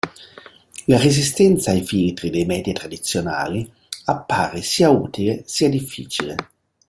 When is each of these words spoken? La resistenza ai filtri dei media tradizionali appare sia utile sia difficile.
La 0.85 0.97
resistenza 0.99 1.69
ai 1.69 1.83
filtri 1.83 2.31
dei 2.31 2.45
media 2.47 2.73
tradizionali 2.73 3.71
appare 4.05 4.63
sia 4.63 4.89
utile 4.89 5.43
sia 5.45 5.69
difficile. 5.69 6.35